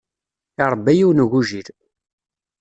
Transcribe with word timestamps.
Iṛebba 0.63 0.91
yiwen 0.97 1.17
n 1.21 1.23
ugujil. 1.23 1.67